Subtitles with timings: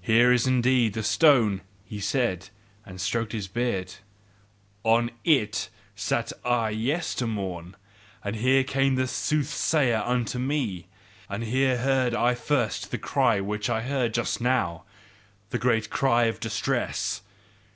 [0.00, 1.62] "Here is indeed the stone,"
[1.98, 2.50] said he,
[2.88, 3.94] and stroked his beard,
[4.84, 7.74] "on IT sat I yester morn;
[8.22, 10.86] and here came the soothsayer unto me,
[11.28, 14.84] and here heard I first the cry which I heard just now,
[15.48, 17.22] the great cry of distress.